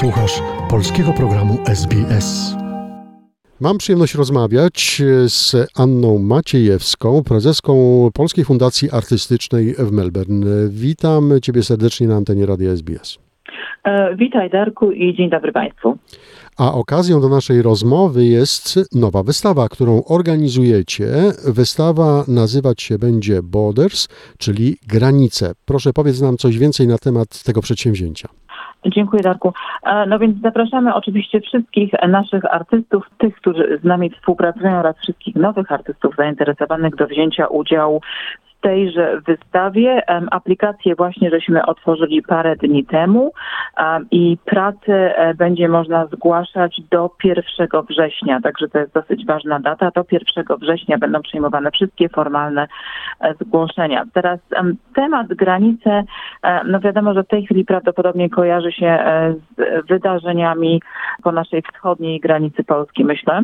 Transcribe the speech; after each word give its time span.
Słuchasz 0.00 0.42
polskiego 0.70 1.12
programu 1.12 1.58
SBS. 1.66 2.56
Mam 3.60 3.78
przyjemność 3.78 4.14
rozmawiać 4.14 5.02
z 5.26 5.56
Anną 5.76 6.18
Maciejewską, 6.18 7.22
prezeską 7.24 7.74
Polskiej 8.14 8.44
Fundacji 8.44 8.90
Artystycznej 8.90 9.74
w 9.78 9.92
Melbourne. 9.92 10.46
Witam 10.68 11.30
Ciebie 11.42 11.62
serdecznie 11.62 12.08
na 12.08 12.14
antenie 12.16 12.46
Radia 12.46 12.70
SBS. 12.70 13.18
E, 13.84 14.16
witaj 14.16 14.50
Darku 14.50 14.92
i 14.92 15.14
dzień 15.14 15.30
dobry 15.30 15.52
Państwu. 15.52 15.98
A 16.58 16.72
okazją 16.72 17.20
do 17.20 17.28
naszej 17.28 17.62
rozmowy 17.62 18.24
jest 18.24 18.94
nowa 18.94 19.22
wystawa, 19.22 19.68
którą 19.68 20.02
organizujecie. 20.04 21.06
Wystawa 21.46 22.24
nazywać 22.28 22.82
się 22.82 22.98
będzie 22.98 23.42
Borders, 23.42 24.08
czyli 24.38 24.76
granice. 24.88 25.52
Proszę 25.64 25.92
powiedz 25.92 26.20
nam 26.20 26.36
coś 26.36 26.58
więcej 26.58 26.86
na 26.86 26.98
temat 26.98 27.42
tego 27.42 27.62
przedsięwzięcia. 27.62 28.28
Dziękuję 28.86 29.22
Darku. 29.22 29.52
E, 29.82 30.06
no 30.06 30.18
więc 30.18 30.40
zapraszamy 30.42 30.94
oczywiście 30.94 31.40
wszystkich 31.40 31.92
naszych 32.08 32.44
artystów, 32.44 33.10
tych, 33.18 33.36
którzy 33.36 33.78
z 33.82 33.84
nami 33.84 34.10
współpracują 34.10 34.78
oraz 34.78 34.96
wszystkich 34.96 35.36
nowych 35.36 35.72
artystów 35.72 36.16
zainteresowanych 36.16 36.96
do 36.96 37.06
wzięcia 37.06 37.46
udziału 37.46 38.00
tejże 38.60 39.20
wystawie. 39.20 40.02
Aplikację 40.30 40.94
właśnie 40.94 41.30
żeśmy 41.30 41.66
otworzyli 41.66 42.22
parę 42.22 42.56
dni 42.56 42.84
temu 42.84 43.32
i 44.10 44.36
pracę 44.44 45.18
e, 45.18 45.34
będzie 45.34 45.68
można 45.68 46.06
zgłaszać 46.06 46.80
do 46.90 47.10
1 47.24 47.68
września, 47.88 48.40
także 48.40 48.68
to 48.68 48.78
jest 48.78 48.94
dosyć 48.94 49.26
ważna 49.26 49.60
data. 49.60 49.90
Do 49.94 50.04
1 50.10 50.44
września 50.58 50.98
będą 50.98 51.22
przyjmowane 51.22 51.70
wszystkie 51.70 52.08
formalne 52.08 52.68
e, 53.20 53.34
zgłoszenia. 53.34 54.04
Teraz 54.12 54.40
temat 54.94 55.26
granice, 55.26 56.04
e, 56.42 56.64
no 56.64 56.80
wiadomo, 56.80 57.14
że 57.14 57.24
w 57.24 57.28
tej 57.28 57.44
chwili 57.44 57.64
prawdopodobnie 57.64 58.30
kojarzy 58.30 58.72
się 58.72 58.98
z 59.56 59.86
wydarzeniami 59.86 60.82
po 61.22 61.32
naszej 61.32 61.62
wschodniej 61.62 62.20
granicy 62.20 62.64
Polski, 62.64 63.04
myślę. 63.04 63.42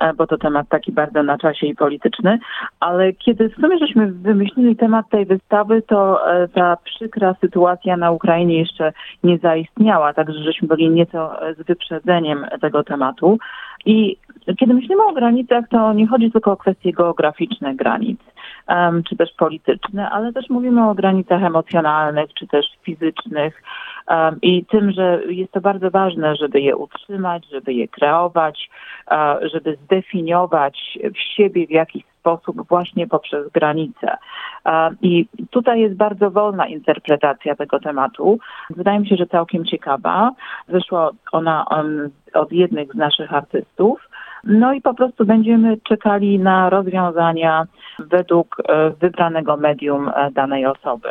E, 0.00 0.12
bo 0.12 0.26
to 0.26 0.38
temat 0.38 0.68
taki 0.68 0.92
bardzo 0.92 1.22
na 1.22 1.38
czasie 1.38 1.66
i 1.66 1.74
polityczny. 1.74 2.38
Ale 2.80 3.12
kiedy 3.12 3.48
w 3.48 3.54
sumie 3.54 3.78
żeśmy 3.78 4.12
wymyślili 4.12 4.76
temat 4.76 5.08
tej 5.10 5.26
wystawy, 5.26 5.82
to 5.82 6.30
e, 6.32 6.48
ta 6.48 6.76
przykra 6.84 7.34
sytuacja 7.40 7.96
na 7.96 8.10
Ukrainie 8.10 8.58
jeszcze 8.58 8.92
nie 9.24 9.38
zaistniała, 9.38 10.14
także 10.14 10.38
żeśmy 10.38 10.68
byli 10.68 10.90
nieco 10.90 11.30
z 11.58 11.66
wyprzedzeniem 11.66 12.46
tego 12.60 12.84
tematu. 12.84 13.38
I 13.86 14.16
kiedy 14.58 14.74
myślimy 14.74 15.02
o 15.02 15.12
granicach, 15.12 15.64
to 15.68 15.92
nie 15.92 16.06
chodzi 16.06 16.32
tylko 16.32 16.52
o 16.52 16.56
kwestie 16.56 16.92
geograficzne 16.92 17.74
granic, 17.74 18.20
um, 18.68 19.02
czy 19.02 19.16
też 19.16 19.30
polityczne, 19.38 20.10
ale 20.10 20.32
też 20.32 20.50
mówimy 20.50 20.88
o 20.88 20.94
granicach 20.94 21.42
emocjonalnych, 21.42 22.34
czy 22.34 22.46
też 22.46 22.66
fizycznych 22.82 23.62
i 24.42 24.64
tym, 24.64 24.92
że 24.92 25.20
jest 25.28 25.52
to 25.52 25.60
bardzo 25.60 25.90
ważne, 25.90 26.36
żeby 26.36 26.60
je 26.60 26.76
utrzymać, 26.76 27.46
żeby 27.52 27.72
je 27.72 27.88
kreować, 27.88 28.70
uh, 29.10 29.16
żeby 29.52 29.76
zdefiniować 29.84 30.98
w 31.14 31.18
siebie 31.36 31.66
w 31.66 31.70
jakiś 31.70 32.04
sposób 32.24 32.68
właśnie 32.68 33.06
poprzez 33.06 33.48
granice. 33.48 34.16
I 35.02 35.26
tutaj 35.50 35.80
jest 35.80 35.94
bardzo 35.94 36.30
wolna 36.30 36.66
interpretacja 36.66 37.54
tego 37.54 37.80
tematu. 37.80 38.38
Wydaje 38.70 39.00
mi 39.00 39.08
się, 39.08 39.16
że 39.16 39.26
całkiem 39.26 39.64
ciekawa. 39.64 40.30
Wyszła 40.68 41.10
ona 41.32 41.66
od 42.34 42.52
jednych 42.52 42.92
z 42.92 42.94
naszych 42.94 43.32
artystów. 43.32 44.08
No 44.46 44.72
i 44.72 44.80
po 44.80 44.94
prostu 44.94 45.26
będziemy 45.26 45.76
czekali 45.88 46.38
na 46.38 46.70
rozwiązania 46.70 47.66
według 47.98 48.56
e, 48.68 48.90
wybranego 48.90 49.56
medium 49.56 50.08
e, 50.08 50.30
danej 50.30 50.66
osoby. 50.66 51.08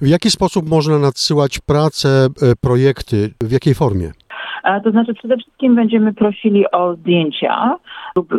W 0.00 0.06
jaki 0.06 0.30
sposób 0.30 0.68
można 0.68 0.98
nadsyłać 0.98 1.58
pracę, 1.58 2.08
e, 2.08 2.56
projekty? 2.60 3.34
W 3.40 3.52
jakiej 3.52 3.74
formie? 3.74 4.12
To 4.84 4.90
znaczy 4.90 5.14
przede 5.14 5.36
wszystkim 5.36 5.74
będziemy 5.74 6.14
prosili 6.14 6.70
o 6.70 6.94
zdjęcia 6.94 7.78
lub 8.16 8.32
e, 8.32 8.38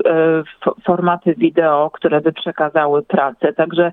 formaty 0.83 1.35
wideo, 1.37 1.89
które 1.93 2.21
by 2.21 2.33
przekazały 2.33 3.03
pracę. 3.03 3.53
Także 3.53 3.91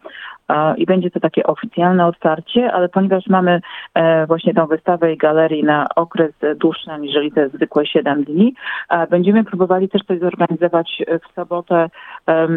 i 0.77 0.87
będzie 0.87 1.11
to 1.11 1.21
takie 1.21 1.47
oficjalne 1.47 2.07
otwarcie, 2.07 2.73
ale 2.73 2.89
ponieważ 2.89 3.27
mamy 3.27 3.61
e, 3.95 4.27
właśnie 4.27 4.55
tą 4.55 4.67
wystawę 4.67 5.13
i 5.13 5.17
galerię 5.17 5.65
na 5.65 5.87
okres 5.97 6.33
dłuższy, 6.57 6.91
aniżeli 6.91 7.33
te 7.33 7.49
zwykłe 7.49 7.87
7 7.87 8.25
dni, 8.25 8.55
będziemy 9.11 9.45
próbowali 9.45 9.89
też 9.89 10.03
coś 10.03 10.21
zorganizować 10.21 11.03
w 11.29 11.35
sobotę 11.35 11.89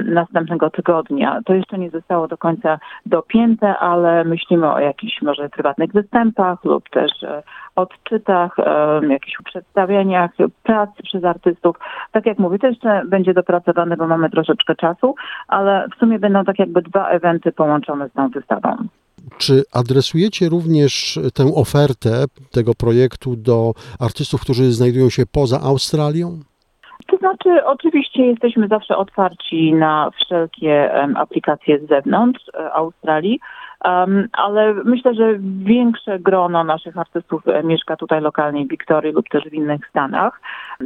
następnego 0.05 0.69
tygodnia. 0.69 1.39
To 1.45 1.53
jeszcze 1.53 1.77
nie 1.77 1.89
zostało 1.89 2.27
do 2.27 2.37
końca 2.37 2.79
dopięte, 3.05 3.77
ale 3.77 4.23
myślimy 4.23 4.71
o 4.71 4.79
jakichś 4.79 5.21
może 5.21 5.49
prywatnych 5.49 5.91
występach 5.91 6.63
lub 6.63 6.89
też 6.89 7.23
e, 7.23 7.43
odczytach, 7.75 8.55
jakichś 9.09 9.37
przedstawieniach 9.45 10.31
prac 10.63 10.89
przez 11.03 11.23
artystów. 11.23 11.75
Tak 12.11 12.25
jak 12.25 12.39
mówię, 12.39 12.59
to 12.59 12.67
jeszcze 12.67 13.01
będzie 13.05 13.33
dopracowane, 13.33 13.97
bo 13.97 14.07
mamy 14.07 14.29
troszeczkę 14.29 14.75
czasu, 14.75 15.15
ale 15.47 15.87
w 15.95 15.99
sumie 15.99 16.19
będą 16.19 16.45
tak 16.45 16.59
jakby 16.59 16.81
dwa 16.81 17.07
eventy 17.07 17.51
połączone 17.51 18.09
z 18.09 18.13
tą 18.13 18.29
wystawą. 18.29 18.77
Czy 19.37 19.63
adresujecie 19.73 20.49
również 20.49 21.19
tę 21.33 21.43
ofertę 21.55 22.25
tego 22.51 22.71
projektu 22.73 23.35
do 23.35 23.71
artystów, 23.99 24.41
którzy 24.41 24.71
znajdują 24.71 25.09
się 25.09 25.23
poza 25.31 25.59
Australią? 25.61 26.39
To 27.07 27.17
znaczy, 27.17 27.65
oczywiście 27.65 28.25
jesteśmy 28.25 28.67
zawsze 28.67 28.97
otwarci 28.97 29.73
na 29.73 30.11
wszelkie 30.11 30.91
aplikacje 31.15 31.79
z 31.79 31.87
zewnątrz 31.87 32.43
e, 32.53 32.73
Australii, 32.73 33.39
um, 33.87 34.27
ale 34.33 34.73
myślę, 34.73 35.13
że 35.13 35.35
większe 35.63 36.19
grono 36.19 36.63
naszych 36.63 36.97
artystów 36.97 37.47
e, 37.47 37.63
mieszka 37.63 37.95
tutaj 37.95 38.21
lokalnie 38.21 38.65
w 38.65 38.69
Wiktorii 38.69 39.13
lub 39.13 39.29
też 39.29 39.43
w 39.43 39.53
innych 39.53 39.87
stanach. 39.89 40.41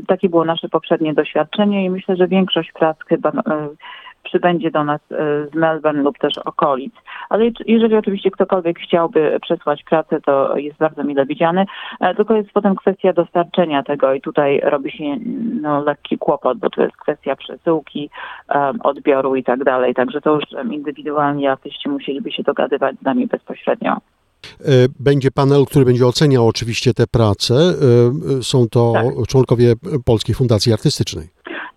Takie 0.07 0.29
było 0.29 0.45
nasze 0.45 0.69
poprzednie 0.69 1.13
doświadczenie 1.13 1.85
i 1.85 1.89
myślę, 1.89 2.15
że 2.15 2.27
większość 2.27 2.71
prac 2.71 2.97
chyba 3.07 3.29
e, 3.29 3.69
przybędzie 4.23 4.71
do 4.71 4.83
nas 4.83 5.01
z 5.51 5.55
Melbourne 5.55 6.01
lub 6.01 6.17
też 6.17 6.37
okolic. 6.37 6.93
Ale 7.29 7.51
jeżeli 7.65 7.95
oczywiście 7.95 8.31
ktokolwiek 8.31 8.79
chciałby 8.79 9.37
przesłać 9.41 9.83
pracę, 9.83 10.21
to 10.21 10.57
jest 10.57 10.77
bardzo 10.77 11.03
mile 11.03 11.25
widziany. 11.25 11.65
Tylko 12.17 12.33
jest 12.35 12.51
potem 12.51 12.75
kwestia 12.75 13.13
dostarczenia 13.13 13.83
tego 13.83 14.13
i 14.13 14.21
tutaj 14.21 14.59
robi 14.63 14.91
się 14.91 15.03
no, 15.61 15.83
lekki 15.83 16.17
kłopot, 16.17 16.57
bo 16.57 16.69
to 16.69 16.83
jest 16.83 16.97
kwestia 16.97 17.35
przesyłki, 17.35 18.09
odbioru 18.83 19.35
i 19.35 19.43
tak 19.43 19.63
dalej. 19.63 19.93
Także 19.93 20.21
to 20.21 20.35
już 20.35 20.43
indywidualni 20.71 21.47
artyści 21.47 21.89
musieliby 21.89 22.31
się 22.31 22.43
dogadywać 22.43 22.95
z 23.01 23.01
nami 23.01 23.27
bezpośrednio. 23.27 23.97
E, 24.61 24.71
będzie 24.99 25.31
panel, 25.31 25.65
który 25.65 25.85
będzie 25.85 26.07
oceniał 26.07 26.47
oczywiście 26.47 26.93
te 26.93 27.07
prace. 27.07 27.53
E, 27.53 28.43
są 28.43 28.67
to 28.71 28.93
tak. 28.93 29.27
członkowie 29.27 29.73
Polskiej 30.05 30.35
Fundacji 30.35 30.73
Artystycznej. 30.73 31.27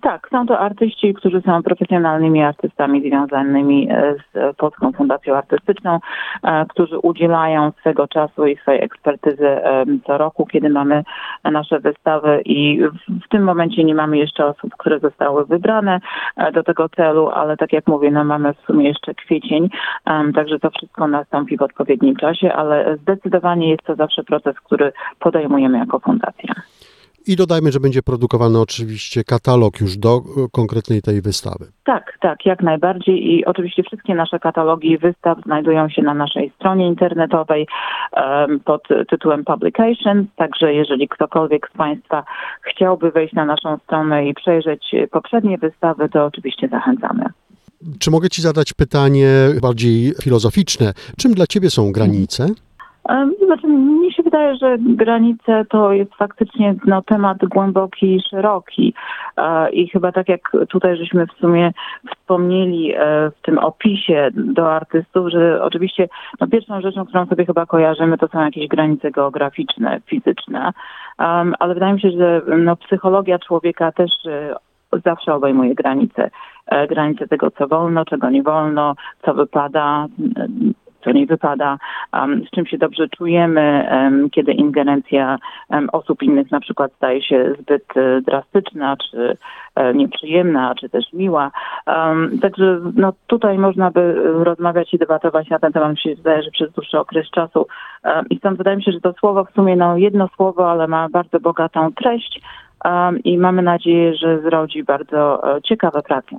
Tak, 0.02 0.28
są 0.30 0.46
to 0.46 0.58
artyści, 0.58 1.14
którzy 1.14 1.40
są 1.40 1.62
profesjonalnymi 1.62 2.42
artystami 2.42 3.08
związanymi 3.08 3.88
e, 3.90 4.14
z 4.14 4.56
Polską 4.56 4.92
Fundacją 4.92 5.36
Artystyczną, 5.36 5.98
e, 6.42 6.66
którzy 6.66 6.98
udzielają 6.98 7.72
swego 7.80 8.08
czasu 8.08 8.46
i 8.46 8.56
swojej 8.56 8.84
ekspertyzy 8.84 9.48
e, 9.48 9.84
co 10.06 10.18
roku, 10.18 10.46
kiedy 10.46 10.68
mamy 10.68 11.04
nasze 11.44 11.80
wystawy 11.80 12.42
i 12.44 12.80
w 13.24 13.28
tym 13.28 13.44
momencie 13.44 13.84
nie 13.84 13.94
mamy 13.94 14.18
jeszcze 14.18 14.46
osób, 14.46 14.74
które 14.78 14.98
zostały 14.98 15.46
wybrane 15.46 16.00
do 16.52 16.62
tego 16.62 16.88
celu, 16.88 17.28
ale 17.28 17.56
tak 17.56 17.72
jak 17.72 17.86
mówię, 17.86 18.10
no 18.10 18.24
mamy 18.24 18.54
w 18.54 18.66
sumie 18.66 18.88
jeszcze 18.88 19.14
kwiecień, 19.14 19.68
także 20.34 20.58
to 20.58 20.70
wszystko 20.70 21.06
nastąpi 21.06 21.56
w 21.56 21.62
odpowiednim 21.62 22.16
czasie, 22.16 22.52
ale 22.52 22.96
zdecydowanie 22.96 23.70
jest 23.70 23.82
to 23.82 23.94
zawsze 23.94 24.24
proces, 24.24 24.56
który 24.60 24.92
podejmujemy 25.18 25.78
jako 25.78 25.98
fundacja. 25.98 26.54
I 27.26 27.36
dodajmy, 27.36 27.72
że 27.72 27.80
będzie 27.80 28.02
produkowany 28.02 28.60
oczywiście 28.60 29.24
katalog 29.24 29.80
już 29.80 29.96
do 29.96 30.16
e, 30.16 30.20
konkretnej 30.52 31.02
tej 31.02 31.22
wystawy. 31.22 31.66
Tak, 31.84 32.18
tak, 32.20 32.46
jak 32.46 32.62
najbardziej. 32.62 33.32
I 33.32 33.44
oczywiście 33.44 33.82
wszystkie 33.82 34.14
nasze 34.14 34.38
katalogi 34.38 34.98
wystaw 34.98 35.38
znajdują 35.44 35.88
się 35.88 36.02
na 36.02 36.14
naszej 36.14 36.52
stronie 36.56 36.86
internetowej 36.86 37.66
um, 38.12 38.60
pod 38.60 38.82
tytułem 39.08 39.44
Publications. 39.44 40.26
Także 40.36 40.74
jeżeli 40.74 41.08
ktokolwiek 41.08 41.70
z 41.74 41.76
Państwa 41.76 42.24
chciałby 42.62 43.10
wejść 43.10 43.34
na 43.34 43.44
naszą 43.44 43.78
stronę 43.78 44.28
i 44.28 44.34
przejrzeć 44.34 44.94
poprzednie 45.10 45.58
wystawy, 45.58 46.08
to 46.08 46.24
oczywiście 46.24 46.68
zachęcamy. 46.68 47.24
Czy 47.98 48.10
mogę 48.10 48.28
Ci 48.28 48.42
zadać 48.42 48.72
pytanie 48.72 49.28
bardziej 49.62 50.12
filozoficzne? 50.22 50.92
Czym 51.18 51.34
dla 51.34 51.46
Ciebie 51.46 51.70
są 51.70 51.92
granice? 51.92 52.46
Znaczy, 53.46 53.66
mnie 53.68 54.12
się 54.12 54.22
wydaje, 54.22 54.56
że 54.56 54.76
granice 54.78 55.64
to 55.70 55.92
jest 55.92 56.14
faktycznie 56.14 56.74
no, 56.86 57.02
temat 57.02 57.38
głęboki 57.44 58.14
i 58.14 58.22
szeroki. 58.30 58.94
I 59.72 59.88
chyba 59.88 60.12
tak 60.12 60.28
jak 60.28 60.52
tutaj 60.68 60.96
żeśmy 60.96 61.26
w 61.26 61.32
sumie 61.32 61.72
wspomnieli 62.14 62.94
e, 62.94 63.30
w 63.30 63.42
tym 63.42 63.58
opisie 63.58 64.28
do 64.34 64.72
artystów, 64.72 65.30
że 65.30 65.64
oczywiście 65.64 66.08
no, 66.40 66.46
pierwszą 66.46 66.80
rzeczą, 66.80 67.06
którą 67.06 67.26
sobie 67.26 67.46
chyba 67.46 67.66
kojarzymy, 67.66 68.18
to 68.18 68.28
są 68.28 68.40
jakieś 68.40 68.68
granice 68.68 69.10
geograficzne, 69.10 70.00
fizyczne. 70.06 70.72
ale 71.58 71.74
wydaje 71.74 71.92
mi 71.92 72.00
się, 72.00 72.10
że 72.10 72.42
no, 72.58 72.76
psychologia 72.76 73.38
człowieka 73.38 73.92
też 73.92 74.10
e, 74.26 74.54
zawsze 75.04 75.34
obejmuje 75.34 75.74
granice. 75.74 76.30
E, 76.66 76.86
granice 76.86 77.28
tego, 77.28 77.50
co 77.50 77.68
wolno, 77.68 78.04
czego 78.04 78.30
nie 78.30 78.42
wolno, 78.42 78.94
co 79.24 79.34
wypada, 79.34 80.06
co 81.04 81.12
nie 81.12 81.26
wypada, 81.26 81.78
z 82.46 82.50
czym 82.50 82.66
się 82.66 82.78
dobrze 82.78 83.08
czujemy, 83.08 83.88
kiedy 84.32 84.52
ingerencja 84.52 85.38
osób 85.92 86.22
innych 86.22 86.50
na 86.50 86.60
przykład 86.60 86.92
staje 86.92 87.22
się 87.22 87.54
zbyt 87.60 87.96
e, 87.96 88.20
drastyczna, 88.20 88.96
czy 89.10 89.36
e, 89.74 89.94
nieprzyjemna, 89.94 90.74
czy 90.74 90.88
też 90.88 91.12
miła. 91.12 91.50
Także 92.42 92.80
no, 92.96 93.12
tutaj 93.26 93.58
można 93.58 93.90
by 93.90 94.14
rozmawiać 94.44 94.94
i 94.94 94.98
debatować 94.98 95.48
na 95.48 95.58
ten 95.58 95.72
temat, 95.72 95.90
mi 95.90 95.98
się 95.98 96.14
wydaje, 96.14 96.42
że 96.42 96.50
przez 96.50 96.72
dłuższy 96.72 96.98
okres 96.98 97.30
czasu. 97.30 97.66
I 98.30 98.38
stąd 98.38 98.58
wydaje 98.58 98.76
mi 98.76 98.82
się, 98.82 98.92
że 98.92 99.00
to 99.00 99.12
słowo 99.12 99.44
w 99.44 99.50
sumie 99.50 99.76
no, 99.76 99.96
jedno 99.96 100.28
słowo, 100.28 100.70
ale 100.70 100.88
ma 100.88 101.08
bardzo 101.08 101.40
bogatą 101.40 101.92
treść 101.92 102.40
i 103.24 103.38
mamy 103.38 103.62
nadzieję, 103.62 104.14
że 104.16 104.40
zrodzi 104.40 104.84
bardzo 104.84 105.54
e, 105.56 105.62
ciekawe 105.62 106.02
prace. 106.02 106.36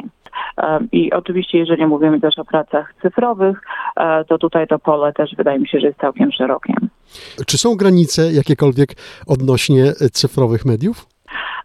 I 0.92 1.14
oczywiście, 1.14 1.58
jeżeli 1.58 1.86
mówimy 1.86 2.20
też 2.20 2.40
o 2.40 2.46
pracach 2.46 2.94
cyfrowych, 3.02 3.62
e, 3.62 3.83
to 4.28 4.38
tutaj 4.38 4.68
to 4.68 4.80
pole 4.80 5.14
też 5.14 5.36
wydaje 5.36 5.60
mi 5.60 5.68
się, 5.68 5.80
że 5.80 5.88
jest 5.88 6.00
całkiem 6.00 6.32
szerokie. 6.32 6.74
Czy 7.48 7.58
są 7.58 7.76
granice 7.76 8.32
jakiekolwiek 8.32 8.90
odnośnie 9.28 9.84
cyfrowych 9.94 10.66
mediów? 10.66 11.06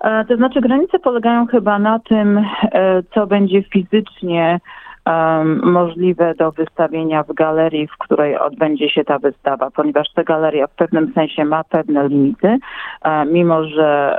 E, 0.00 0.24
to 0.24 0.36
znaczy, 0.36 0.60
granice 0.60 0.98
polegają 0.98 1.46
chyba 1.46 1.78
na 1.78 1.98
tym, 1.98 2.44
co 3.14 3.26
będzie 3.26 3.62
fizycznie 3.62 4.60
możliwe 5.62 6.34
do 6.34 6.52
wystawienia 6.52 7.22
w 7.22 7.32
galerii, 7.32 7.86
w 7.86 7.98
której 7.98 8.38
odbędzie 8.38 8.90
się 8.90 9.04
ta 9.04 9.18
wystawa, 9.18 9.70
ponieważ 9.70 10.12
ta 10.14 10.24
galeria 10.24 10.66
w 10.66 10.74
pewnym 10.74 11.12
sensie 11.14 11.44
ma 11.44 11.64
pewne 11.64 12.08
limity, 12.08 12.58
e, 13.02 13.24
mimo 13.24 13.64
że 13.64 14.18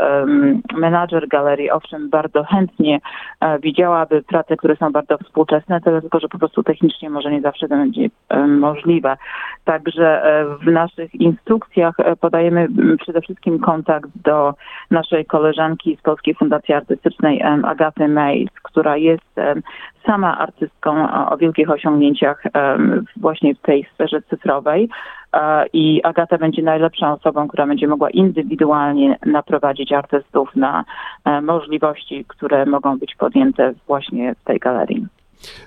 menadżer 0.78 1.28
galerii 1.28 1.72
owszem 1.72 2.10
bardzo 2.10 2.44
chętnie 2.44 3.00
e, 3.42 3.60
widziałaby 3.60 4.24
prace, 4.24 4.58
które 4.58 4.76
są 4.76 4.92
bardzo 4.92 5.18
współczesne, 5.18 5.82
tylko 5.82 6.20
że 6.20 6.28
po 6.28 6.40
prostu 6.40 6.64
technicznie 6.64 7.10
może 7.10 7.32
nie 7.32 7.42
zawsze 7.42 7.68
to 7.68 7.76
będzie 7.76 8.10
możliwe. 8.48 9.18
Także 9.64 10.24
e, 10.24 10.46
w 10.58 10.72
naszych 10.72 11.16
instrukcjach 11.16 11.96
podajemy 12.20 12.68
przede 13.02 13.22
wszystkim 13.22 13.60
kontakt 13.60 14.10
do 14.16 14.54
naszej 14.92 15.26
koleżanki 15.26 15.98
z 16.00 16.02
Polskiej 16.02 16.36
Fundacji 16.36 16.74
Artystycznej 16.74 17.44
Agaty 17.64 18.08
Mays, 18.08 18.50
która 18.80 18.98
jest 18.98 19.36
sama 20.06 20.38
artystką 20.38 21.12
o 21.30 21.38
wielkich 21.38 21.70
osiągnięciach 21.70 22.44
właśnie 23.18 23.56
w 23.56 23.62
tej 23.62 23.88
sferze 23.94 24.22
cyfrowej 24.22 24.90
i 25.74 26.02
Agata 26.04 26.38
będzie 26.38 26.62
najlepszą 26.62 27.14
osobą, 27.14 27.48
która 27.48 27.68
będzie 27.68 27.88
mogła 27.88 28.10
indywidualnie 28.10 29.18
naprowadzić 29.26 29.92
artystów 29.94 30.56
na 30.56 30.84
e, 31.26 31.42
możliwości, 31.42 32.26
które 32.28 32.66
mogą 32.66 33.00
być 33.00 33.16
podjęte 33.16 33.74
właśnie 33.88 34.36
w 34.36 34.44
tej 34.44 34.60
galerii. 34.60 35.08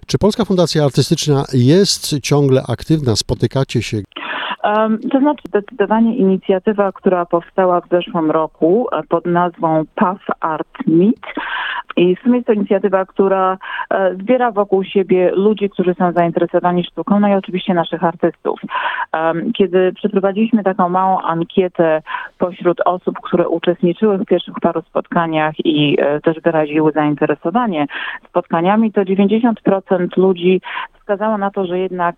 Czy 0.07 0.19
Polska 0.19 0.45
Fundacja 0.45 0.85
Artystyczna 0.85 1.45
jest 1.53 2.21
ciągle 2.21 2.63
aktywna? 2.69 3.17
Spotykacie 3.17 3.83
się? 3.83 3.99
To 5.13 5.19
znaczy 5.21 5.43
zdecydowanie 5.49 6.17
inicjatywa, 6.17 6.93
która 6.93 7.27
powstała 7.27 7.81
w 7.81 7.89
zeszłym 7.89 8.31
roku 8.31 8.87
e, 8.93 9.03
pod 9.03 9.27
nazwą 9.27 9.85
Path 9.95 10.25
Art 10.41 10.87
Meet 10.87 11.21
i 11.97 12.17
w 12.17 12.21
sumie 12.21 12.35
jest 12.35 12.47
to 12.47 12.53
inicjatywa, 12.53 13.07
która 13.07 13.59
e, 13.91 14.15
zbiera 14.15 14.53
wokół 14.53 14.85
siebie 14.85 15.31
ludzi, 15.35 15.71
którzy 15.71 15.95
są 15.95 16.13
zainteresowani 16.13 16.85
sztuką, 16.85 17.21
no 17.21 17.29
i 17.29 17.35
oczywiście 17.35 17.75
naszych 17.75 18.05
artystów. 18.05 18.61
Kiedy 19.55 19.93
przeprowadziliśmy 19.93 20.65
taką 20.65 20.89
małą 20.89 21.21
ankietę 21.21 22.03
pośród 22.39 22.81
osób, 22.85 23.21
które 23.23 23.49
uczestniczyły 23.49 24.19
w 24.19 24.25
pierwszych 24.25 24.55
paru 24.63 24.83
spotkaniach 24.83 25.55
i 25.65 25.97
e, 26.01 26.21
też 26.21 26.41
wyraziły 26.41 26.93
zainteresowanie 26.93 27.87
spotkaniami, 28.29 28.93
to 28.93 29.01
90% 29.01 29.53
ludzi 30.17 30.61
wskazało 31.13 31.39
na 31.39 31.51
to, 31.51 31.67
że 31.67 31.79
jednak 31.79 32.15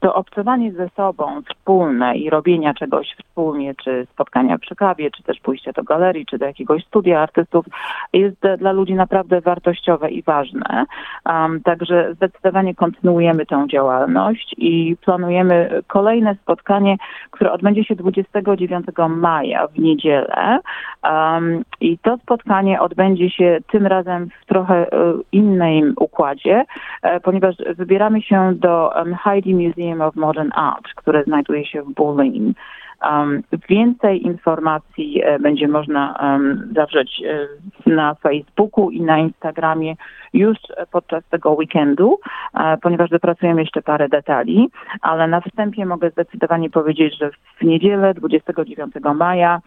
to 0.00 0.14
obcowanie 0.14 0.72
ze 0.72 0.88
sobą 0.88 1.42
wspólne 1.50 2.16
i 2.16 2.30
robienia 2.30 2.74
czegoś 2.74 3.16
wspólnie, 3.18 3.74
czy 3.74 4.06
spotkania 4.12 4.58
przy 4.58 4.76
kawie, 4.76 5.10
czy 5.10 5.22
też 5.22 5.40
pójście 5.40 5.72
do 5.72 5.82
galerii, 5.82 6.26
czy 6.26 6.38
do 6.38 6.46
jakiegoś 6.46 6.84
studia 6.84 7.20
artystów 7.20 7.66
jest 8.12 8.36
dla 8.58 8.72
ludzi 8.72 8.94
naprawdę 8.94 9.40
wartościowe 9.40 10.10
i 10.10 10.22
ważne. 10.22 10.86
Także 11.64 12.14
zdecydowanie 12.14 12.74
kontynuujemy 12.74 13.46
tę 13.46 13.66
działalność 13.70 14.54
i 14.58 14.96
planujemy 15.04 15.82
kolejne 15.86 16.34
spotkanie, 16.34 16.96
które 17.30 17.52
odbędzie 17.52 17.84
się 17.84 17.94
29 17.94 18.86
maja 19.08 19.66
w 19.66 19.78
niedzielę. 19.78 20.60
I 21.80 21.98
to 21.98 22.16
spotkanie 22.16 22.80
odbędzie 22.80 23.30
się 23.30 23.58
tym 23.72 23.86
razem 23.86 24.28
w 24.42 24.46
trochę 24.46 24.74
e, 24.74 25.14
innym 25.32 25.94
układzie, 26.00 26.64
e, 27.02 27.20
ponieważ 27.20 27.56
wybieramy 27.76 28.05
się 28.22 28.54
do 28.54 28.90
Heidi 29.24 29.54
Museum 29.54 30.00
of 30.00 30.16
Modern 30.16 30.50
Art, 30.54 30.94
które 30.94 31.24
znajduje 31.24 31.66
się 31.66 31.82
w 31.82 31.94
Berlin. 31.94 32.54
Więcej 33.68 34.26
informacji 34.26 35.22
e, 35.24 35.38
będzie 35.38 35.68
można 35.68 36.18
zawrzeć 36.74 37.22
e, 37.26 37.90
na 37.90 38.14
Facebooku 38.14 38.90
i 38.90 39.02
na 39.02 39.18
Instagramie 39.18 39.94
już 40.32 40.58
podczas 40.90 41.24
tego 41.30 41.52
weekendu, 41.52 42.18
e, 42.54 42.76
ponieważ 42.76 43.10
wypracujemy 43.10 43.60
jeszcze 43.60 43.82
parę 43.82 44.08
detali, 44.08 44.68
ale 45.00 45.28
na 45.28 45.40
wstępie 45.40 45.86
mogę 45.86 46.10
zdecydowanie 46.10 46.70
powiedzieć, 46.70 47.18
że 47.18 47.30
w 47.30 47.62
niedzielę 47.62 48.14
29 48.14 48.94
maja 49.14 49.60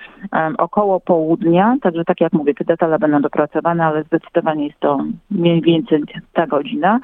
około 0.57 1.00
południa, 1.00 1.77
także 1.81 2.05
tak 2.05 2.21
jak 2.21 2.33
mówię, 2.33 2.53
te 2.53 2.65
detale 2.65 3.00
będą 3.00 3.21
dopracowane, 3.21 3.86
ale 3.86 4.03
zdecydowanie 4.03 4.67
jest 4.67 4.79
to 4.79 5.00
mniej 5.31 5.62
więcej 5.62 6.03
ta 6.33 6.48
godzina. 6.48 7.00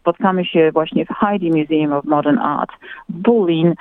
spotkamy 0.00 0.44
się 0.44 0.72
właśnie 0.72 1.06
w 1.06 1.08
Heidi 1.08 1.50
Museum 1.50 1.92
of 1.92 2.04
Modern 2.04 2.38
Art 2.38 2.70
w 3.08 3.12
Berlin, 3.12 3.74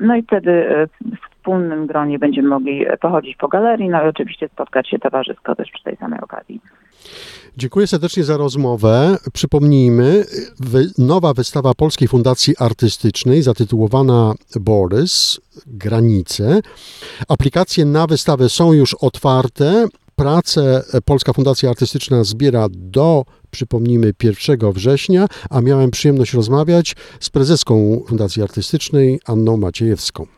no 0.00 0.16
i 0.16 0.22
wtedy 0.22 0.88
wspólnym 1.38 1.86
gronie 1.86 2.18
będziemy 2.18 2.48
mogli 2.48 2.84
pochodzić 3.00 3.36
po 3.36 3.48
galerii, 3.48 3.88
no 3.88 4.04
i 4.04 4.08
oczywiście 4.08 4.48
spotkać 4.48 4.88
się 4.88 4.98
towarzysko 4.98 5.54
też 5.54 5.70
przy 5.70 5.84
tej 5.84 5.96
samej 5.96 6.20
okazji. 6.20 6.60
Dziękuję 7.56 7.86
serdecznie 7.86 8.24
za 8.24 8.36
rozmowę. 8.36 9.16
Przypomnijmy, 9.32 10.24
wy, 10.60 10.84
nowa 10.98 11.34
wystawa 11.34 11.74
Polskiej 11.74 12.08
Fundacji 12.08 12.54
Artystycznej 12.58 13.42
zatytułowana 13.42 14.34
Borys 14.60 15.40
Granice. 15.66 16.60
Aplikacje 17.28 17.84
na 17.84 18.06
wystawę 18.06 18.48
są 18.48 18.72
już 18.72 18.94
otwarte. 18.94 19.86
Pracę 20.16 20.82
Polska 21.04 21.32
Fundacja 21.32 21.70
Artystyczna 21.70 22.24
zbiera 22.24 22.66
do, 22.70 23.24
przypomnijmy, 23.50 24.12
1 24.22 24.72
września, 24.72 25.26
a 25.50 25.60
miałem 25.60 25.90
przyjemność 25.90 26.34
rozmawiać 26.34 26.96
z 27.20 27.30
prezeską 27.30 28.00
Fundacji 28.08 28.42
Artystycznej 28.42 29.20
Anną 29.26 29.56
Maciejewską. 29.56 30.37